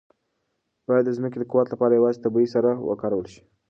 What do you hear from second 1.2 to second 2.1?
د قوت لپاره